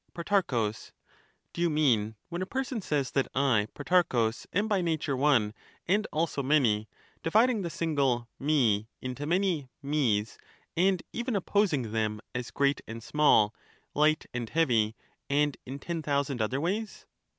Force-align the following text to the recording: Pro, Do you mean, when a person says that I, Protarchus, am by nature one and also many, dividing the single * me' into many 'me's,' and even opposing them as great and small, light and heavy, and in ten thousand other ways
Pro, 0.15 0.41
Do 0.41 1.61
you 1.61 1.69
mean, 1.69 2.15
when 2.29 2.41
a 2.41 2.47
person 2.47 2.81
says 2.81 3.11
that 3.11 3.27
I, 3.35 3.67
Protarchus, 3.75 4.47
am 4.51 4.67
by 4.67 4.81
nature 4.81 5.15
one 5.15 5.53
and 5.87 6.07
also 6.11 6.41
many, 6.41 6.89
dividing 7.21 7.61
the 7.61 7.69
single 7.69 8.27
* 8.33 8.39
me' 8.51 8.87
into 9.07 9.27
many 9.27 9.69
'me's,' 9.83 10.39
and 10.75 11.03
even 11.13 11.35
opposing 11.35 11.91
them 11.91 12.19
as 12.33 12.49
great 12.49 12.81
and 12.87 13.03
small, 13.03 13.53
light 13.93 14.25
and 14.33 14.49
heavy, 14.49 14.95
and 15.29 15.55
in 15.67 15.77
ten 15.77 16.01
thousand 16.01 16.41
other 16.41 16.59
ways 16.59 17.05